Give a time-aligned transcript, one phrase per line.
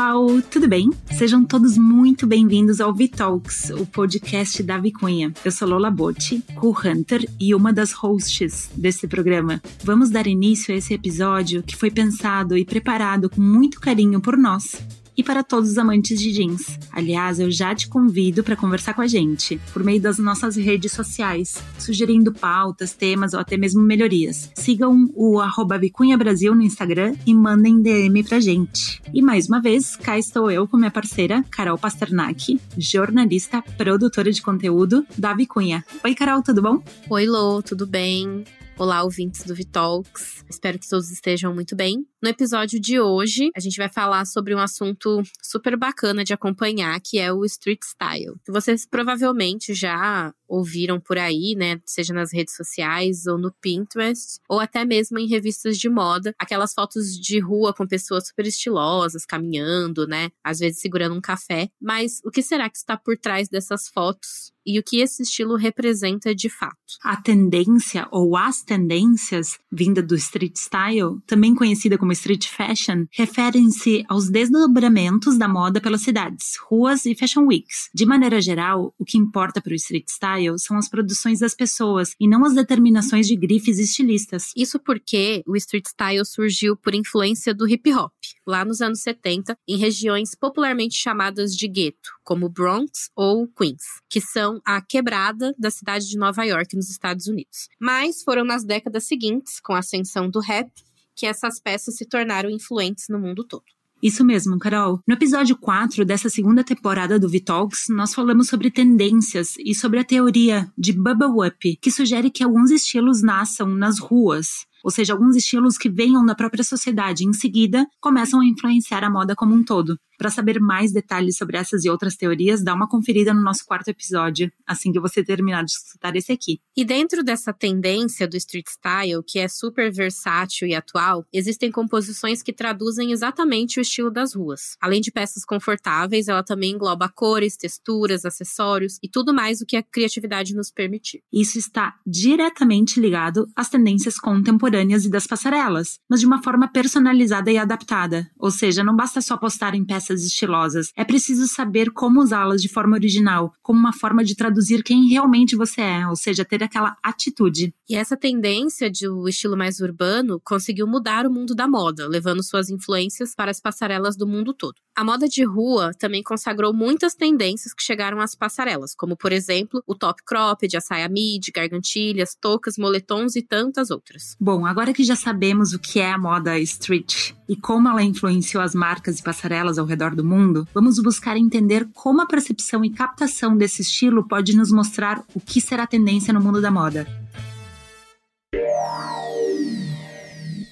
[0.00, 0.88] pessoal, tudo bem?
[1.18, 5.30] Sejam todos muito bem-vindos ao Vitalks, o podcast da Vicunha.
[5.44, 9.60] Eu sou Lola Botti, co-hunter e uma das hosts desse programa.
[9.84, 14.38] Vamos dar início a esse episódio que foi pensado e preparado com muito carinho por
[14.38, 14.82] nós
[15.20, 16.78] e para todos os amantes de jeans.
[16.90, 20.92] Aliás, eu já te convido para conversar com a gente por meio das nossas redes
[20.92, 24.50] sociais, sugerindo pautas, temas ou até mesmo melhorias.
[24.54, 29.02] Sigam o arroba Vicunha Brasil no Instagram e mandem DM pra gente.
[29.12, 34.40] E mais uma vez, cá estou eu com minha parceira, Carol Pasternak, jornalista, produtora de
[34.40, 35.84] conteúdo da Vicunha.
[36.02, 36.82] Oi, Carol, tudo bom?
[37.10, 38.42] Oi, Lô, tudo bem?
[38.78, 40.42] Olá, ouvintes do Vitalks.
[40.48, 42.06] Espero que todos estejam muito bem.
[42.22, 47.00] No episódio de hoje, a gente vai falar sobre um assunto super bacana de acompanhar,
[47.00, 48.34] que é o street style.
[48.46, 54.58] Vocês provavelmente já ouviram por aí, né, seja nas redes sociais ou no Pinterest, ou
[54.58, 60.06] até mesmo em revistas de moda, aquelas fotos de rua com pessoas super estilosas caminhando,
[60.06, 61.70] né, às vezes segurando um café.
[61.80, 64.52] Mas o que será que está por trás dessas fotos?
[64.66, 66.76] E o que esse estilo representa de fato?
[67.02, 73.06] A tendência ou as tendências vinda do street style, também conhecida como como street fashion
[73.12, 77.88] referem-se aos desdobramentos da moda pelas cidades, ruas e fashion weeks.
[77.94, 82.16] De maneira geral, o que importa para o street style são as produções das pessoas
[82.18, 84.50] e não as determinações de grifes estilistas.
[84.56, 88.12] Isso porque o street style surgiu por influência do hip hop,
[88.44, 94.20] lá nos anos 70, em regiões popularmente chamadas de gueto, como Bronx ou Queens, que
[94.20, 97.68] são a quebrada da cidade de Nova York, nos Estados Unidos.
[97.78, 100.70] Mas foram nas décadas seguintes, com a ascensão do rap,
[101.16, 103.64] que essas peças se tornaram influentes no mundo todo.
[104.02, 105.00] Isso mesmo, Carol.
[105.06, 110.04] No episódio 4 dessa segunda temporada do Vitalks, nós falamos sobre tendências e sobre a
[110.04, 115.36] teoria de Bubble Up, que sugere que alguns estilos nasçam nas ruas, ou seja, alguns
[115.36, 119.64] estilos que venham da própria sociedade em seguida começam a influenciar a moda como um
[119.64, 119.98] todo.
[120.16, 123.88] Para saber mais detalhes sobre essas e outras teorias, dá uma conferida no nosso quarto
[123.88, 126.60] episódio, assim que você terminar de escutar esse aqui.
[126.76, 132.42] E dentro dessa tendência do street style, que é super versátil e atual, existem composições
[132.42, 134.76] que traduzem exatamente o estilo das ruas.
[134.78, 139.76] Além de peças confortáveis, ela também engloba cores, texturas, acessórios e tudo mais o que
[139.76, 141.22] a criatividade nos permitir.
[141.32, 147.50] Isso está diretamente ligado às tendências contemporâneas e das passarelas, mas de uma forma personalizada
[147.50, 148.30] e adaptada.
[148.38, 150.92] Ou seja, não basta só postar em peças estilosas.
[150.96, 155.56] É preciso saber como usá-las de forma original, como uma forma de traduzir quem realmente
[155.56, 157.74] você é, ou seja, ter aquela atitude.
[157.88, 162.06] E essa tendência de o um estilo mais urbano conseguiu mudar o mundo da moda,
[162.06, 164.74] levando suas influências para as passarelas do mundo todo.
[164.96, 169.82] A moda de rua também consagrou muitas tendências que chegaram às passarelas, como por exemplo
[169.86, 174.36] o top cropped, a saia mid, gargantilhas, toucas, moletons e tantas outras.
[174.38, 178.62] Bom, agora que já sabemos o que é a moda street e como ela influenciou
[178.62, 182.82] as marcas e passarelas ao redor redor do mundo, vamos buscar entender como a percepção
[182.84, 187.06] e captação desse estilo pode nos mostrar o que será tendência no mundo da moda.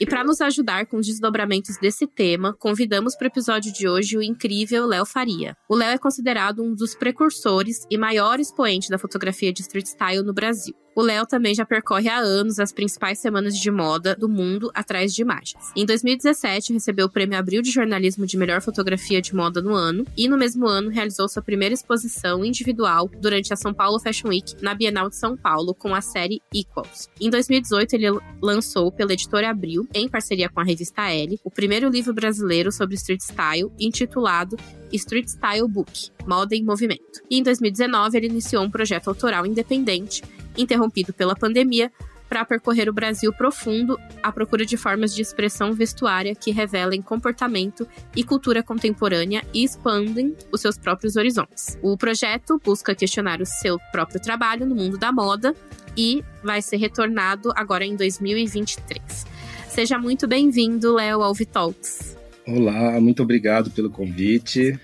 [0.00, 4.16] E para nos ajudar com os desdobramentos desse tema, convidamos para o episódio de hoje
[4.16, 5.56] o incrível Léo Faria.
[5.68, 10.22] O Léo é considerado um dos precursores e maior expoente da fotografia de street style
[10.22, 10.74] no Brasil.
[10.98, 15.14] O Léo também já percorre há anos as principais semanas de moda do mundo atrás
[15.14, 15.70] de imagens.
[15.76, 20.04] Em 2017, recebeu o Prêmio Abril de Jornalismo de Melhor Fotografia de Moda no ano
[20.16, 24.56] e, no mesmo ano, realizou sua primeira exposição individual durante a São Paulo Fashion Week
[24.60, 27.08] na Bienal de São Paulo com a série Equals.
[27.20, 31.88] Em 2018, ele lançou pela editora Abril, em parceria com a revista Elle, o primeiro
[31.88, 34.56] livro brasileiro sobre street style, intitulado
[34.92, 37.22] Street Style Book Moda em Movimento.
[37.30, 40.22] E em 2019, ele iniciou um projeto autoral independente
[40.58, 41.90] interrompido pela pandemia,
[42.28, 47.88] para percorrer o Brasil profundo à procura de formas de expressão vestuária que revelem comportamento
[48.14, 51.78] e cultura contemporânea e expandem os seus próprios horizontes.
[51.82, 55.54] O projeto busca questionar o seu próprio trabalho no mundo da moda
[55.96, 59.26] e vai ser retornado agora em 2023.
[59.68, 62.16] Seja muito bem-vindo, Léo, ao Vitalks.
[62.46, 64.78] Olá, muito obrigado pelo convite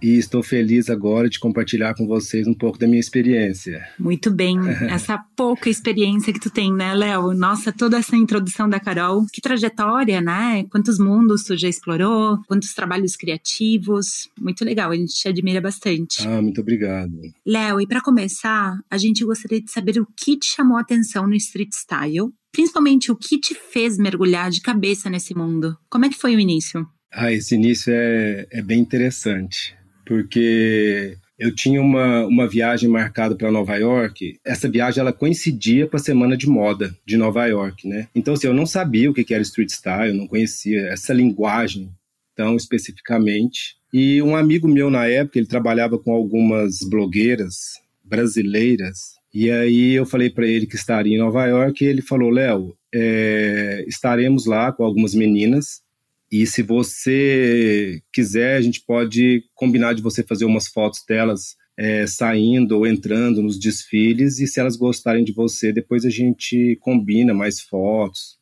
[0.00, 3.86] e estou feliz agora de compartilhar com vocês um pouco da minha experiência.
[3.98, 4.56] Muito bem,
[4.90, 7.34] essa pouca experiência que tu tem, né, Léo?
[7.34, 10.64] Nossa, toda essa introdução da Carol, que trajetória, né?
[10.70, 16.26] Quantos mundos tu já explorou, quantos trabalhos criativos, muito legal, a gente te admira bastante.
[16.26, 17.12] Ah, muito obrigado.
[17.46, 21.26] Léo, e para começar, a gente gostaria de saber o que te chamou a atenção
[21.26, 25.76] no street style, principalmente o que te fez mergulhar de cabeça nesse mundo.
[25.90, 26.86] Como é que foi o início?
[27.12, 29.77] Ah, esse início é, é bem interessante
[30.08, 34.40] porque eu tinha uma, uma viagem marcada para Nova York.
[34.42, 38.08] Essa viagem ela coincidia com a semana de moda de Nova York, né?
[38.14, 41.90] Então, assim, eu não sabia o que era street style, eu não conhecia essa linguagem
[42.34, 43.76] tão especificamente.
[43.92, 49.18] E um amigo meu na época, ele trabalhava com algumas blogueiras brasileiras.
[49.32, 52.74] E aí eu falei para ele que estaria em Nova York e ele falou: Léo,
[52.94, 55.82] é, estaremos lá com algumas meninas.
[56.30, 62.06] E se você quiser, a gente pode combinar de você fazer umas fotos delas é,
[62.06, 64.38] saindo ou entrando nos desfiles.
[64.38, 68.36] E se elas gostarem de você, depois a gente combina mais fotos.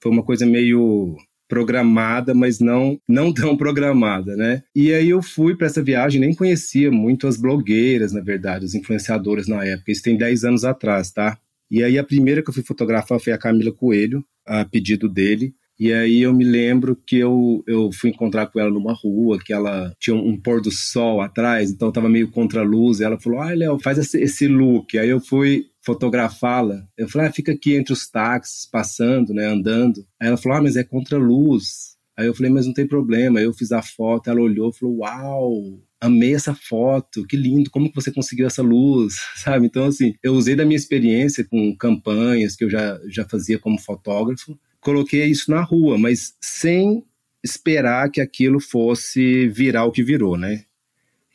[0.00, 1.16] Foi uma coisa meio
[1.48, 4.62] programada, mas não não tão programada, né?
[4.74, 8.74] E aí eu fui para essa viagem, nem conhecia muito as blogueiras, na verdade, as
[8.74, 9.92] influenciadoras na época.
[9.92, 11.38] Isso tem 10 anos atrás, tá?
[11.70, 15.54] E aí a primeira que eu fui fotografar foi a Camila Coelho, a pedido dele.
[15.78, 19.52] E aí eu me lembro que eu, eu fui encontrar com ela numa rua, que
[19.52, 23.00] ela tinha um, pôr do sol atrás, então tava meio contra a luz.
[23.00, 24.98] E ela falou: Ah, Léo, faz esse, esse look.
[24.98, 26.86] Aí eu fui fotografá-la.
[26.96, 30.06] Eu falei: Ah, fica aqui entre os táxis, passando, né, andando.
[30.20, 31.96] Aí ela falou: Ah, mas é contra a luz.
[32.16, 33.38] Aí eu falei: Mas não tem problema.
[33.38, 35.86] Aí eu fiz a foto, ela olhou e falou: Uau!
[36.00, 39.66] amei essa foto, que lindo, como que você conseguiu essa luz, sabe?
[39.66, 43.80] Então, assim, eu usei da minha experiência com campanhas que eu já, já fazia como
[43.80, 47.04] fotógrafo coloquei isso na rua, mas sem
[47.42, 50.64] esperar que aquilo fosse virar o que virou, né?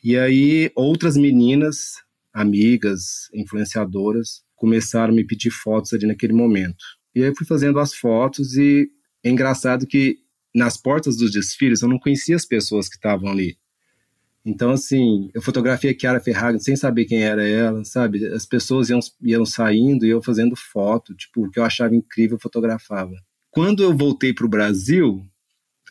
[0.02, 1.96] E aí outras meninas,
[2.32, 6.82] amigas, influenciadoras, começaram a me pedir fotos ali naquele momento.
[7.14, 8.90] E aí eu fui fazendo as fotos e
[9.22, 10.16] é engraçado que
[10.54, 13.58] nas portas dos desfiles eu não conhecia as pessoas que estavam ali.
[14.46, 18.26] Então, assim, eu fotografei a Chiara Ferragni sem saber quem era ela, sabe?
[18.28, 22.36] As pessoas iam, iam saindo e eu fazendo foto, tipo, o que eu achava incrível
[22.36, 23.14] eu fotografava.
[23.54, 25.30] Quando eu voltei para o Brasil,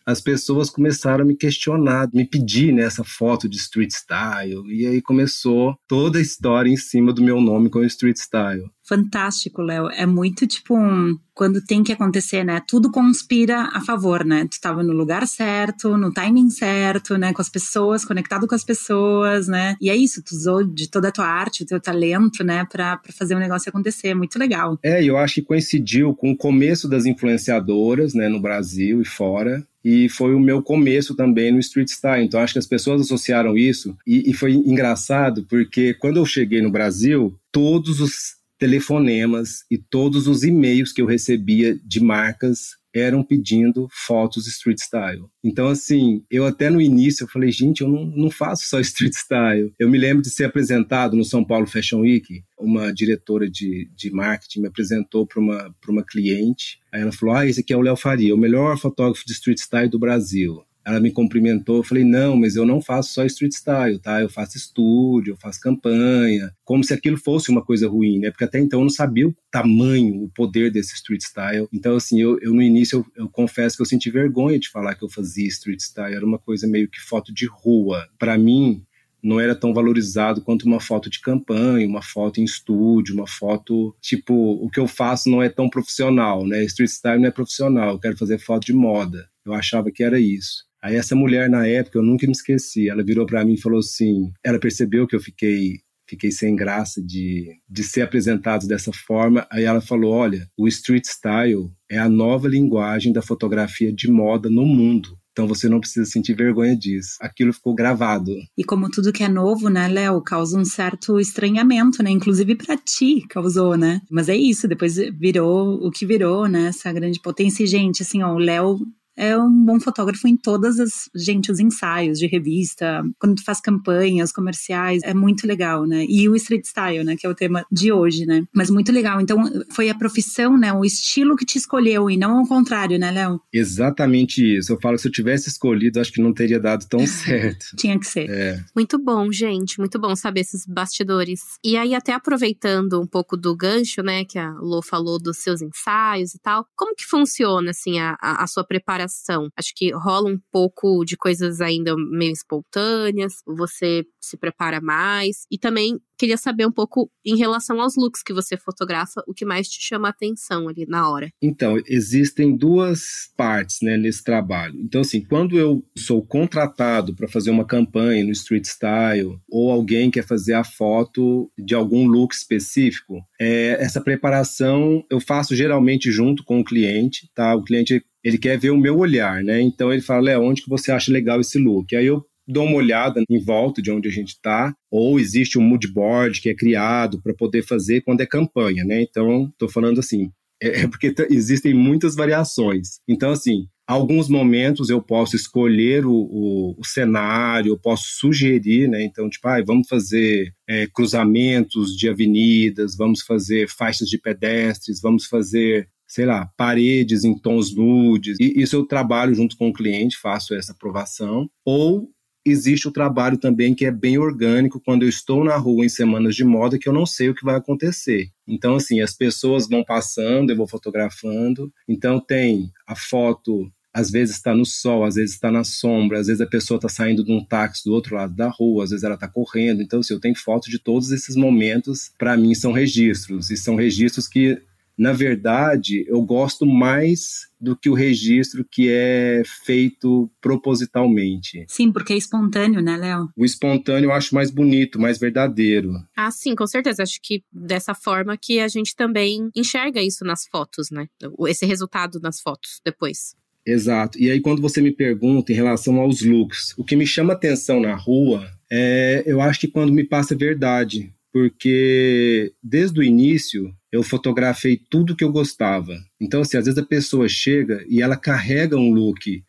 [0.06, 4.64] as pessoas começaram a me questionar, me pedir nessa né, foto de street style.
[4.68, 9.62] E aí começou toda a história em cima do meu nome com street style fantástico,
[9.62, 9.90] Léo.
[9.90, 12.62] É muito tipo um, quando tem que acontecer, né?
[12.68, 14.46] Tudo conspira a favor, né?
[14.50, 17.32] Tu estava no lugar certo, no timing certo, né?
[17.32, 19.78] Com as pessoas, conectado com as pessoas, né?
[19.80, 22.66] E é isso, tu usou de toda a tua arte, o teu talento, né?
[22.70, 24.14] Pra, pra fazer o um negócio acontecer.
[24.14, 24.78] Muito legal.
[24.84, 28.28] É, eu acho que coincidiu com o começo das influenciadoras, né?
[28.28, 32.26] No Brasil e fora e foi o meu começo também no street style.
[32.26, 36.62] Então acho que as pessoas associaram isso e, e, foi engraçado porque quando eu cheguei
[36.62, 43.24] no Brasil, todos os telefonemas e todos os e-mails que eu recebia de marcas eram
[43.24, 45.26] pedindo fotos street style.
[45.44, 49.14] Então, assim, eu até no início eu falei, gente, eu não, não faço só street
[49.14, 49.74] style.
[49.80, 54.12] Eu me lembro de ser apresentado no São Paulo Fashion Week, uma diretora de, de
[54.12, 56.80] marketing me apresentou para uma, uma cliente.
[56.92, 59.60] Aí ela falou, ah, esse aqui é o Léo Faria, o melhor fotógrafo de street
[59.60, 60.64] style do Brasil.
[60.86, 64.22] Ela me cumprimentou, eu falei, não, mas eu não faço só street style, tá?
[64.22, 68.32] Eu faço estúdio, eu faço campanha, como se aquilo fosse uma coisa ruim, né?
[68.32, 71.68] Porque até então eu não sabia o tamanho, o poder desse street style.
[71.72, 74.96] Então, assim, eu, eu no início, eu, eu, confesso que eu senti vergonha de falar
[74.96, 78.08] que eu fazia street style, era uma coisa meio que foto de rua.
[78.18, 78.84] Para mim,
[79.24, 83.96] não era tão valorizado quanto uma foto de campanha, uma foto em estúdio, uma foto,
[84.02, 86.64] tipo, o que eu faço não é tão profissional, né?
[86.66, 89.30] Street style não é profissional, eu quero fazer foto de moda.
[89.46, 90.66] Eu achava que era isso.
[90.84, 93.80] Aí essa mulher na época, eu nunca me esqueci, ela virou para mim e falou
[93.80, 95.80] assim, ela percebeu que eu fiquei
[96.10, 99.48] fiquei sem graça de, de ser apresentado dessa forma.
[99.50, 104.50] Aí ela falou: olha, o street style é a nova linguagem da fotografia de moda
[104.50, 105.18] no mundo.
[105.32, 107.16] Então você não precisa sentir vergonha disso.
[107.22, 108.36] Aquilo ficou gravado.
[108.58, 112.10] E como tudo que é novo, né, Léo, causa um certo estranhamento, né?
[112.10, 114.02] Inclusive para ti causou, né?
[114.10, 116.68] Mas é isso, depois virou o que virou, né?
[116.68, 117.64] Essa grande potência.
[117.64, 118.80] E, gente, assim, ó, o Léo
[119.18, 123.60] é um bom fotógrafo em todas as, gente, os ensaios de revista, quando tu faz
[123.60, 126.06] campanhas comerciais, é muito legal, né?
[126.08, 128.44] E o street style, né, que é o tema de hoje, né?
[128.54, 129.20] Mas muito legal.
[129.22, 129.38] Então,
[129.72, 133.42] foi a profissão, né, o estilo que te escolheu e não ao contrário, né, Léo?
[133.54, 134.72] Exatamente isso.
[134.72, 137.76] Eu falo que se eu tivesse escolhido, acho que não teria dado tão certo.
[137.76, 138.30] Tinha que ser.
[138.30, 138.64] É.
[138.76, 141.42] Muito bom, gente, muito bom saber esses bastidores.
[141.64, 145.62] E aí até aproveitando um pouco do gancho, né, que a Lô falou dos seus
[145.62, 149.50] ensaios e tal, como que funciona assim a, a sua preparação preparação.
[149.58, 155.46] Acho que rola um pouco de coisas ainda meio espontâneas, você se prepara mais.
[155.50, 159.44] E também queria saber um pouco em relação aos looks que você fotografa, o que
[159.44, 161.32] mais te chama a atenção ali na hora.
[161.42, 163.02] Então, existem duas
[163.36, 164.80] partes né, nesse trabalho.
[164.80, 170.12] Então, assim, quando eu sou contratado para fazer uma campanha no street style, ou alguém
[170.12, 176.44] quer fazer a foto de algum look específico, é, essa preparação eu faço geralmente junto
[176.44, 177.56] com o cliente, tá?
[177.56, 179.60] O cliente ele quer ver o meu olhar, né?
[179.60, 181.96] Então ele fala, Léo, onde que você acha legal esse look?
[181.96, 185.62] Aí eu dou uma olhada em volta de onde a gente está, ou existe um
[185.62, 189.02] mood board que é criado para poder fazer quando é campanha, né?
[189.02, 190.30] Então, estou falando assim,
[190.62, 193.00] é, é porque existem muitas variações.
[193.08, 199.04] Então, assim, Alguns momentos eu posso escolher o, o, o cenário, eu posso sugerir, né?
[199.04, 205.26] Então, tipo, ah, vamos fazer é, cruzamentos de avenidas, vamos fazer faixas de pedestres, vamos
[205.26, 208.38] fazer sei lá, paredes em tons nudes.
[208.40, 211.50] E isso eu trabalho junto com o cliente, faço essa aprovação.
[211.66, 212.10] Ou
[212.46, 216.36] existe o trabalho também que é bem orgânico quando eu estou na rua em semanas
[216.36, 218.30] de moda que eu não sei o que vai acontecer.
[218.48, 221.72] Então, assim, as pessoas vão passando, eu vou fotografando.
[221.88, 226.28] Então, tem a foto às vezes está no sol, às vezes está na sombra, às
[226.28, 229.04] vezes a pessoa está saindo de um táxi do outro lado da rua, às vezes
[229.04, 229.82] ela está correndo.
[229.82, 233.76] Então, assim, eu tenho fotos de todos esses momentos, para mim são registros, e são
[233.76, 234.62] registros que
[234.98, 241.66] na verdade, eu gosto mais do que o registro que é feito propositalmente.
[241.68, 243.30] Sim, porque é espontâneo, né, Léo?
[243.36, 245.94] O espontâneo eu acho mais bonito, mais verdadeiro.
[246.16, 247.04] Ah, sim, com certeza.
[247.04, 251.08] Acho que dessa forma que a gente também enxerga isso nas fotos, né?
[251.48, 253.36] Esse resultado nas fotos depois.
[253.66, 254.20] Exato.
[254.20, 257.80] E aí, quando você me pergunta em relação aos looks, o que me chama atenção
[257.80, 264.04] na rua é, eu acho que quando me passa verdade porque desde o início eu
[264.04, 265.98] fotografei tudo que eu gostava.
[266.20, 269.44] Então, assim, às vezes a pessoa chega e ela carrega um look.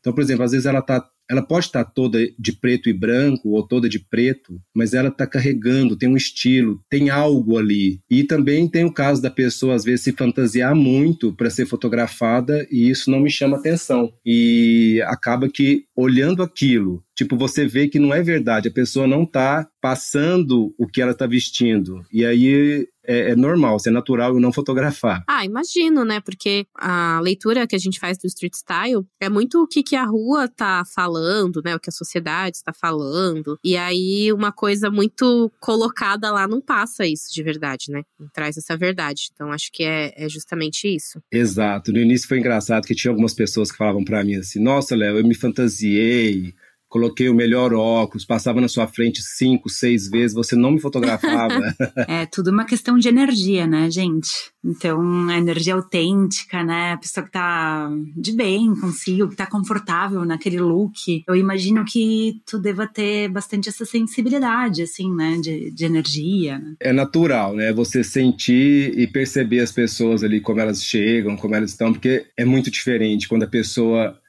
[0.00, 3.48] Então, por exemplo, às vezes ela tá ela pode estar toda de preto e branco
[3.50, 8.00] ou toda de preto, mas ela está carregando, tem um estilo, tem algo ali.
[8.10, 12.66] E também tem o caso da pessoa às vezes se fantasiar muito para ser fotografada
[12.70, 14.12] e isso não me chama atenção.
[14.26, 19.26] E acaba que olhando aquilo Tipo, você vê que não é verdade, a pessoa não
[19.26, 22.04] tá passando o que ela tá vestindo.
[22.12, 25.24] E aí é, é, normal, é natural eu não fotografar.
[25.28, 26.20] Ah, imagino, né?
[26.20, 29.96] Porque a leitura que a gente faz do street style é muito o que, que
[29.96, 31.74] a rua tá falando, né?
[31.74, 33.58] O que a sociedade está falando.
[33.64, 38.02] E aí uma coisa muito colocada lá não passa isso de verdade, né?
[38.18, 39.30] Não traz essa verdade.
[39.34, 41.20] Então acho que é, é justamente isso.
[41.30, 41.92] Exato.
[41.92, 45.18] No início foi engraçado que tinha algumas pessoas que falavam para mim assim: Nossa, Léo,
[45.18, 46.54] eu me fantasiei
[46.92, 51.74] coloquei o melhor óculos, passava na sua frente cinco, seis vezes, você não me fotografava.
[52.06, 54.52] é tudo uma questão de energia, né, gente?
[54.62, 56.92] Então, a energia autêntica, né?
[56.92, 61.24] A pessoa que tá de bem consigo, que tá confortável naquele look.
[61.26, 65.38] Eu imagino que tu deva ter bastante essa sensibilidade, assim, né?
[65.42, 66.58] De, de energia.
[66.58, 66.74] Né?
[66.78, 67.72] É natural, né?
[67.72, 72.44] Você sentir e perceber as pessoas ali, como elas chegam, como elas estão, porque é
[72.44, 74.20] muito diferente quando a pessoa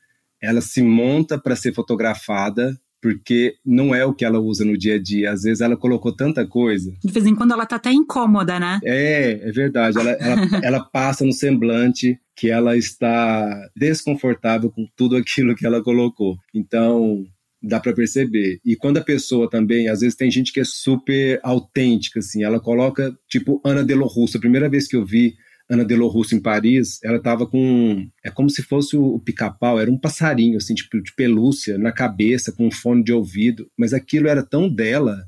[0.43, 4.95] ela se monta para ser fotografada porque não é o que ela usa no dia
[4.95, 5.31] a dia.
[5.31, 6.93] Às vezes ela colocou tanta coisa.
[7.03, 8.79] De vez em quando ela tá até incômoda, né?
[8.83, 9.99] É, é verdade.
[9.99, 15.83] Ela, ela, ela passa no semblante que ela está desconfortável com tudo aquilo que ela
[15.83, 16.37] colocou.
[16.55, 17.25] Então,
[17.61, 18.59] dá para perceber.
[18.65, 22.59] E quando a pessoa também, às vezes tem gente que é super autêntica, assim, ela
[22.59, 24.37] coloca, tipo, Ana Delo Russo.
[24.37, 25.35] A primeira vez que eu vi
[25.73, 28.07] Ana Russo em Paris, ela tava com.
[28.23, 31.91] É como se fosse o, o pica-pau, era um passarinho, assim, tipo, de pelúcia na
[31.91, 33.67] cabeça, com um fone de ouvido.
[33.77, 35.23] Mas aquilo era tão dela,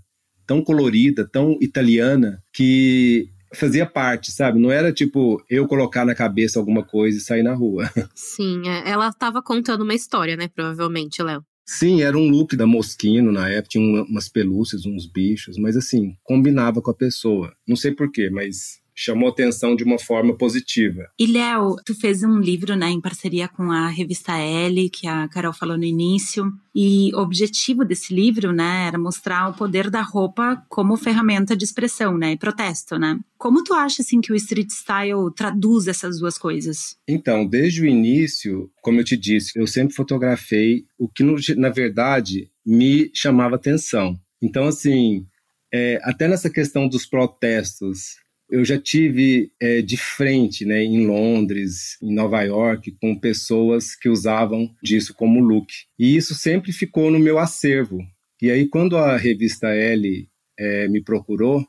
[0.45, 4.59] tão colorida, tão italiana, que fazia parte, sabe?
[4.59, 7.89] Não era tipo eu colocar na cabeça alguma coisa e sair na rua.
[8.13, 10.47] Sim, é, ela estava contando uma história, né?
[10.47, 11.43] Provavelmente, Léo.
[11.67, 16.15] Sim, era um look da Moschino na época, tinha umas pelúcias, uns bichos, mas assim,
[16.23, 17.51] combinava com a pessoa.
[17.67, 21.09] Não sei porquê, mas chamou atenção de uma forma positiva.
[21.19, 25.27] E Léo, tu fez um livro, né, em parceria com a revista L, que a
[25.27, 30.01] Carol falou no início, e o objetivo desse livro, né, era mostrar o poder da
[30.01, 33.19] roupa como ferramenta de expressão, né, e protesto, né?
[33.37, 36.95] Como tu acha assim que o street style traduz essas duas coisas?
[37.07, 41.23] Então, desde o início, como eu te disse, eu sempre fotografei o que
[41.55, 44.17] na verdade me chamava atenção.
[44.41, 45.25] Então, assim,
[45.73, 48.15] é, até nessa questão dos protestos,
[48.49, 54.09] eu já tive é, de frente, né, em Londres, em Nova York, com pessoas que
[54.09, 55.67] usavam disso como look.
[55.97, 57.99] E isso sempre ficou no meu acervo.
[58.41, 60.27] E aí, quando a revista L
[60.59, 61.65] é, me procurou,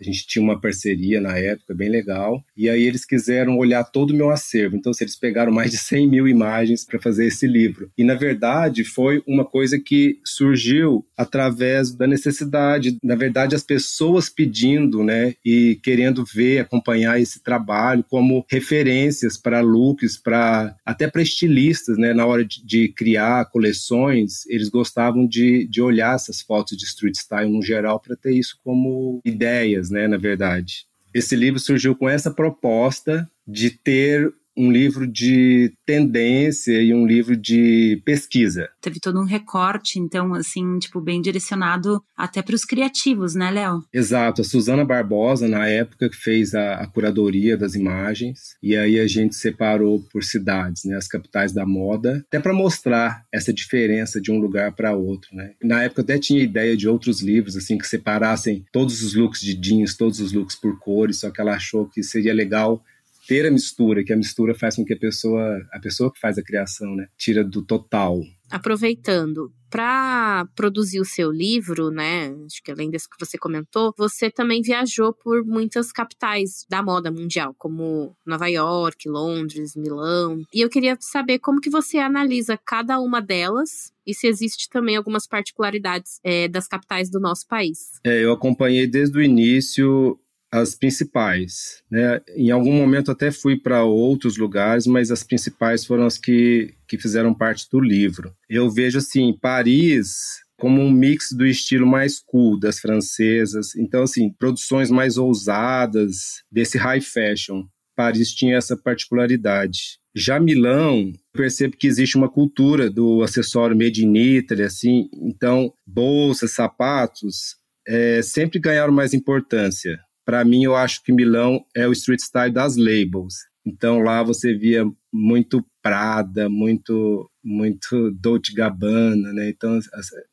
[0.00, 2.42] a gente tinha uma parceria na época bem legal.
[2.56, 4.76] E aí eles quiseram olhar todo o meu acervo.
[4.76, 7.90] Então, eles pegaram mais de 100 mil imagens para fazer esse livro.
[7.96, 12.96] E, na verdade, foi uma coisa que surgiu através da necessidade.
[13.02, 15.34] Na verdade, as pessoas pedindo, né?
[15.44, 22.14] E querendo ver, acompanhar esse trabalho como referências para looks, para até para estilistas, né?
[22.14, 27.16] Na hora de, de criar coleções, eles gostavam de, de olhar essas fotos de street
[27.16, 30.86] style no geral para ter isso como ideias, né, na verdade.
[31.12, 37.34] Esse livro surgiu com essa proposta de ter um livro de tendência e um livro
[37.34, 38.68] de pesquisa.
[38.82, 43.82] Teve todo um recorte, então, assim, tipo, bem direcionado até para os criativos, né, Léo?
[43.90, 44.42] Exato.
[44.42, 49.06] A Suzana Barbosa, na época, que fez a, a, curadoria das imagens, e aí a
[49.06, 54.30] gente separou por cidades, né, as capitais da moda, até para mostrar essa diferença de
[54.30, 55.52] um lugar para outro, né.
[55.62, 59.54] Na época até tinha ideia de outros livros, assim, que separassem todos os looks de
[59.54, 62.84] jeans, todos os looks por cores, só que ela achou que seria legal
[63.30, 66.36] ter a mistura, que a mistura faz com que a pessoa, a pessoa que faz
[66.36, 68.20] a criação, né, tira do total.
[68.50, 74.32] Aproveitando, para produzir o seu livro, né, acho que além desse que você comentou, você
[74.32, 80.42] também viajou por muitas capitais da moda mundial, como Nova York, Londres, Milão.
[80.52, 84.96] E eu queria saber como que você analisa cada uma delas e se existe também
[84.96, 88.00] algumas particularidades é, das capitais do nosso país.
[88.04, 90.18] É, eu acompanhei desde o início
[90.52, 92.20] as principais, né?
[92.36, 96.98] Em algum momento até fui para outros lugares, mas as principais foram as que, que
[96.98, 98.34] fizeram parte do livro.
[98.48, 103.74] Eu vejo assim, Paris como um mix do estilo mais cool das francesas.
[103.76, 107.64] Então assim, produções mais ousadas desse high fashion.
[107.96, 109.98] Paris tinha essa particularidade.
[110.14, 116.52] Já Milão, percebo que existe uma cultura do acessório made in Italy, assim, então bolsas,
[116.52, 122.20] sapatos é, sempre ganharam mais importância para mim, eu acho que Milão é o street
[122.20, 123.34] style das labels.
[123.64, 129.48] Então lá você via muito Prada, muito muito Dolce Gabbana, né?
[129.48, 129.78] Então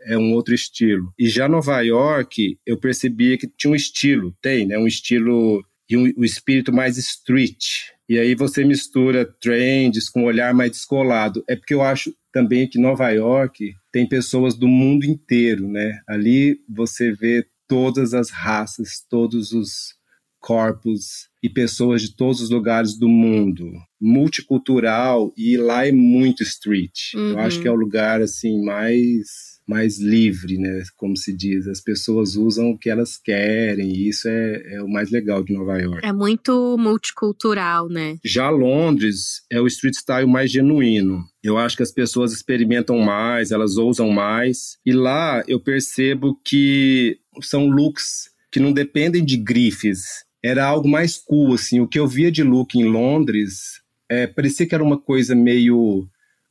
[0.01, 1.13] é um outro estilo.
[1.17, 4.77] E já Nova York, eu percebia que tinha um estilo, tem, né?
[4.77, 7.63] Um estilo e um, um espírito mais street.
[8.10, 11.44] E aí você mistura trends com um olhar mais descolado.
[11.48, 16.00] É porque eu acho também que Nova York tem pessoas do mundo inteiro, né?
[16.08, 19.95] Ali você vê todas as raças, todos os
[20.39, 23.69] corpos e pessoas de todos os lugares do mundo,
[24.00, 27.13] multicultural e lá é muito street.
[27.15, 27.31] Uhum.
[27.31, 30.83] Eu acho que é o lugar assim mais mais livre, né?
[30.95, 34.88] Como se diz, as pessoas usam o que elas querem e isso é, é o
[34.88, 36.05] mais legal de Nova York.
[36.05, 38.17] É muito multicultural, né?
[38.23, 41.23] Já Londres é o street style mais genuíno.
[41.43, 44.77] Eu acho que as pessoas experimentam mais, elas ousam mais.
[44.86, 50.25] E lá eu percebo que são looks que não dependem de grifes.
[50.43, 51.80] Era algo mais cool, assim.
[51.80, 56.08] O que eu via de look em Londres é, parecia que era uma coisa meio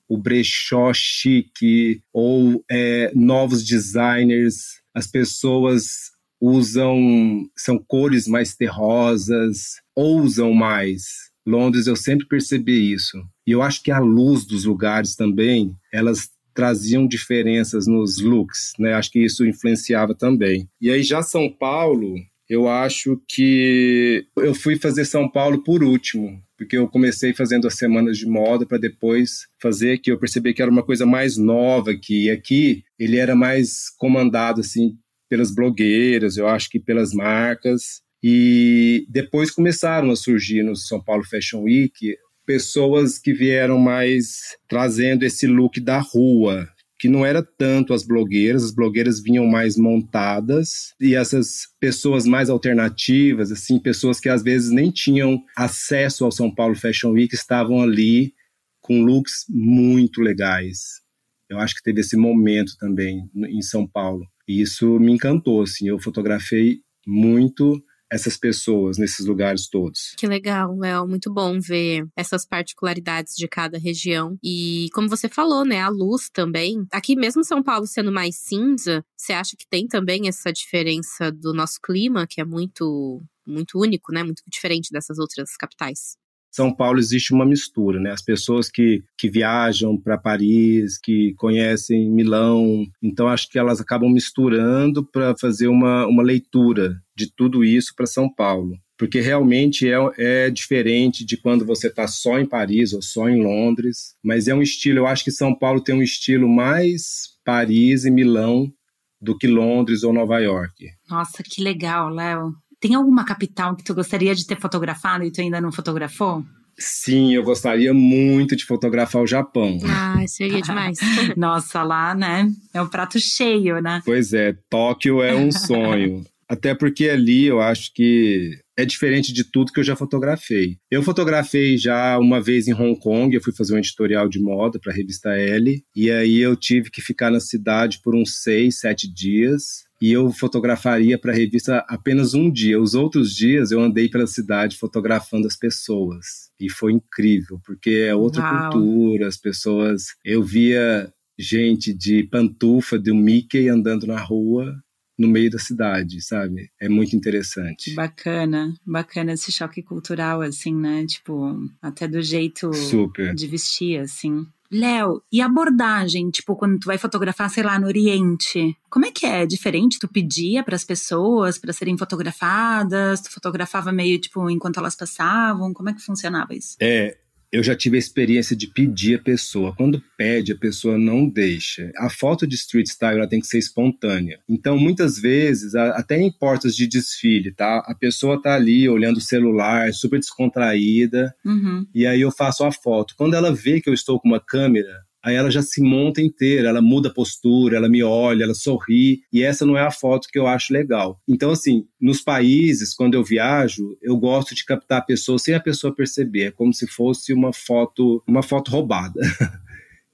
[0.09, 4.81] o brechó chique ou é, novos designers.
[4.95, 11.27] As pessoas usam são cores mais terrosas, ousam mais.
[11.47, 13.19] Londres eu sempre percebi isso.
[13.47, 18.95] E eu acho que a luz dos lugares também, elas traziam diferenças nos looks, né?
[18.95, 20.69] Acho que isso influenciava também.
[20.81, 22.16] E aí já São Paulo,
[22.49, 27.75] eu acho que eu fui fazer São Paulo por último, porque eu comecei fazendo as
[27.75, 31.90] semanas de moda para depois fazer que eu percebi que era uma coisa mais nova
[31.90, 32.25] aqui.
[32.25, 34.97] E aqui ele era mais comandado assim
[35.29, 38.01] pelas blogueiras, eu acho que pelas marcas.
[38.23, 42.16] E depois começaram a surgir no São Paulo Fashion Week
[42.47, 48.64] pessoas que vieram mais trazendo esse look da rua, que não era tanto as blogueiras,
[48.64, 54.70] as blogueiras vinham mais montadas e essas pessoas mais alternativas, assim, pessoas que às vezes
[54.70, 58.32] nem tinham acesso ao São Paulo Fashion Week estavam ali
[58.80, 61.00] com looks muito legais.
[61.48, 64.24] Eu acho que teve esse momento também em São Paulo.
[64.48, 67.80] E isso me encantou, assim, eu fotografei muito
[68.11, 70.14] essas pessoas nesses lugares todos.
[70.16, 71.07] Que legal, Léo.
[71.07, 74.38] Muito bom ver essas particularidades de cada região.
[74.42, 76.87] E como você falou, né, a luz também.
[76.92, 81.53] Aqui mesmo São Paulo sendo mais cinza, você acha que tem também essa diferença do
[81.53, 84.25] nosso clima, que é muito muito único, né?
[84.25, 86.16] Muito diferente dessas outras capitais.
[86.57, 88.11] São Paulo existe uma mistura, né?
[88.12, 94.11] As pessoas que, que viajam para Paris, que conhecem Milão, então acho que elas acabam
[94.11, 98.79] misturando para fazer uma, uma leitura de tudo isso para São Paulo.
[98.97, 103.42] Porque realmente é, é diferente de quando você está só em Paris ou só em
[103.42, 108.07] Londres, mas é um estilo, eu acho que São Paulo tem um estilo mais Paris
[108.07, 108.73] e Milão
[109.21, 110.87] do que Londres ou Nova York.
[111.11, 112.55] Nossa, que legal, Léo.
[112.80, 116.44] Tem alguma capital que tu gostaria de ter fotografado e tu ainda não fotografou?
[116.78, 119.78] Sim, eu gostaria muito de fotografar o Japão.
[119.84, 120.98] Ah, seria demais.
[121.36, 122.50] Nossa, lá, né?
[122.74, 124.02] É um prato cheio, né?
[124.04, 126.24] Pois é, Tóquio é um sonho.
[126.48, 130.76] Até porque ali eu acho que é diferente de tudo que eu já fotografei.
[130.88, 134.78] Eu fotografei já uma vez em Hong Kong, eu fui fazer um editorial de moda
[134.78, 138.78] para a revista L, e aí eu tive que ficar na cidade por uns seis,
[138.78, 142.80] sete dias e eu fotografaria para a revista apenas um dia.
[142.80, 146.50] Os outros dias eu andei pela cidade fotografando as pessoas.
[146.61, 148.72] E foi incrível, porque é outra Uau.
[148.72, 150.14] cultura, as pessoas.
[150.24, 154.74] Eu via gente de pantufa do Mickey andando na rua
[155.18, 156.70] no meio da cidade, sabe?
[156.80, 157.94] É muito interessante.
[157.94, 161.06] Bacana, bacana esse choque cultural, assim, né?
[161.06, 163.35] Tipo, até do jeito Super.
[163.35, 164.46] de vestir, assim.
[164.70, 169.26] Léo, e abordagem, tipo, quando tu vai fotografar, sei lá, no Oriente, como é que
[169.26, 169.46] é?
[169.46, 169.98] Diferente?
[169.98, 173.20] Tu pedia para as pessoas para serem fotografadas?
[173.20, 175.72] Tu fotografava meio, tipo, enquanto elas passavam?
[175.72, 176.76] Como é que funcionava isso?
[176.81, 177.16] É,
[177.52, 179.74] eu já tive a experiência de pedir a pessoa.
[179.74, 181.90] Quando pede, a pessoa não deixa.
[181.96, 184.38] A foto de street style ela tem que ser espontânea.
[184.48, 187.78] Então, muitas vezes, até em portas de desfile, tá?
[187.87, 191.87] A pessoa tá ali olhando o celular, super descontraída, uhum.
[191.94, 193.14] e aí eu faço a foto.
[193.16, 196.68] Quando ela vê que eu estou com uma câmera, aí ela já se monta inteira,
[196.68, 200.28] ela muda a postura, ela me olha, ela sorri, e essa não é a foto
[200.30, 201.20] que eu acho legal.
[201.26, 205.60] Então, assim, nos países, quando eu viajo, eu gosto de captar a pessoa sem a
[205.60, 209.20] pessoa perceber, é como se fosse uma foto, uma foto roubada.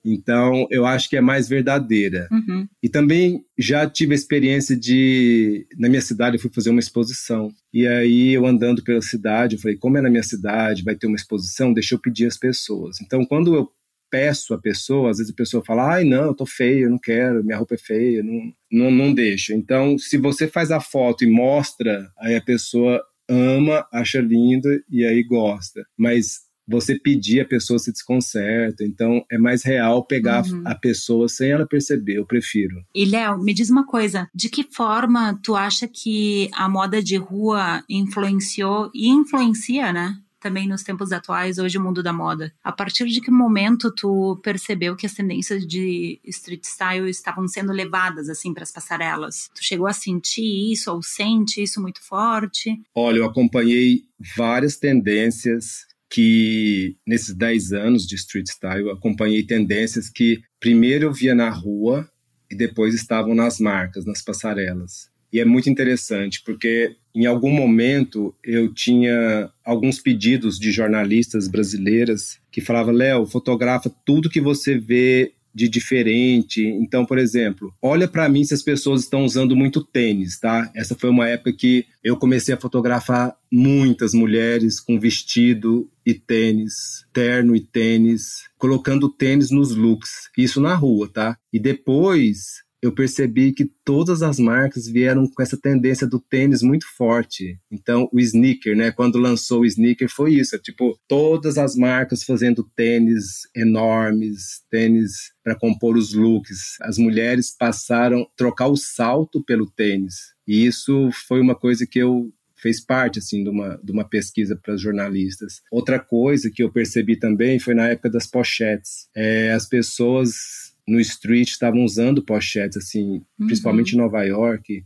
[0.05, 2.27] Então, eu acho que é mais verdadeira.
[2.33, 2.67] Uhum.
[2.83, 5.65] E também já tive a experiência de.
[5.79, 7.53] Na minha cidade, eu fui fazer uma exposição.
[7.73, 11.07] E aí, eu andando pela cidade, eu falei: como é na minha cidade, vai ter
[11.07, 13.01] uma exposição, deixa eu pedir às pessoas.
[13.01, 13.71] Então, quando eu
[14.13, 16.99] peço a pessoa, às vezes a pessoa fala, ai não, eu tô feio, eu não
[16.99, 19.55] quero, minha roupa é feia, não, não, não deixa.
[19.55, 25.03] Então, se você faz a foto e mostra, aí a pessoa ama, acha lindo e
[25.07, 25.83] aí gosta.
[25.97, 28.85] Mas você pedir, a pessoa se desconcerta.
[28.85, 30.63] Então, é mais real pegar uhum.
[30.65, 32.19] a pessoa sem ela perceber.
[32.19, 32.75] Eu prefiro.
[32.95, 34.29] E, Léo, me diz uma coisa.
[34.35, 40.17] De que forma tu acha que a moda de rua influenciou e influencia, né?
[40.43, 42.53] Também nos tempos atuais, hoje o mundo da moda.
[42.63, 47.73] A partir de que momento tu percebeu que as tendências de street style estavam sendo
[47.73, 49.49] levadas assim para as passarelas?
[49.55, 52.81] Tu chegou a sentir isso ou sente isso muito forte?
[52.95, 54.03] Olha, eu acompanhei
[54.37, 61.13] várias tendências que nesses 10 anos de street style eu acompanhei tendências que primeiro eu
[61.13, 62.07] via na rua
[62.51, 65.11] e depois estavam nas marcas, nas passarelas.
[65.33, 72.39] E é muito interessante, porque em algum momento eu tinha alguns pedidos de jornalistas brasileiras
[72.51, 76.65] que falavam: Léo, fotografa tudo que você vê de diferente.
[76.65, 80.71] Então, por exemplo, olha para mim se as pessoas estão usando muito tênis, tá?
[80.75, 87.05] Essa foi uma época que eu comecei a fotografar muitas mulheres com vestido e tênis,
[87.13, 90.31] terno e tênis, colocando tênis nos looks.
[90.37, 91.37] Isso na rua, tá?
[91.53, 96.85] E depois eu percebi que todas as marcas vieram com essa tendência do tênis muito
[96.97, 97.57] forte.
[97.71, 98.91] Então, o sneaker, né?
[98.91, 100.59] Quando lançou o sneaker, foi isso.
[100.59, 105.13] Tipo, todas as marcas fazendo tênis enormes, tênis
[105.45, 106.77] para compor os looks.
[106.81, 110.33] As mulheres passaram a trocar o salto pelo tênis.
[110.47, 114.57] E isso foi uma coisa que eu fez parte assim de uma, de uma pesquisa
[114.57, 115.63] para jornalistas.
[115.71, 119.09] Outra coisa que eu percebi também foi na época das pochetes.
[119.15, 123.47] É, as pessoas no street estavam usando pochetes, assim, uhum.
[123.47, 124.85] principalmente em Nova York,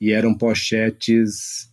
[0.00, 1.72] e eram pochetes,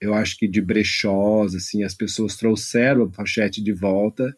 [0.00, 4.36] eu acho que de brechós, assim, as pessoas trouxeram a pochete de volta,